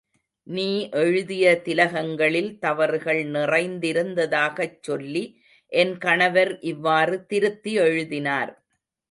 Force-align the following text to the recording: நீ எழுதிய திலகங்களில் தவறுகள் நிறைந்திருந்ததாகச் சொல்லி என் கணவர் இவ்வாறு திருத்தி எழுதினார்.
நீ 0.47 0.69
எழுதிய 0.91 1.61
திலகங்களில் 1.65 2.57
தவறுகள் 2.59 3.21
நிறைந்திருந்ததாகச் 3.31 4.79
சொல்லி 4.81 5.23
என் 5.71 5.97
கணவர் 5.97 6.59
இவ்வாறு 6.63 7.25
திருத்தி 7.25 7.73
எழுதினார். 7.79 8.51